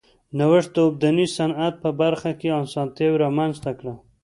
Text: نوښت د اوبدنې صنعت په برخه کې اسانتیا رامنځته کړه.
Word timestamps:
نوښت 0.37 0.71
د 0.75 0.77
اوبدنې 0.85 1.25
صنعت 1.37 1.73
په 1.83 1.89
برخه 2.01 2.31
کې 2.39 2.49
اسانتیا 2.63 3.09
رامنځته 3.23 3.71
کړه. 3.79 3.93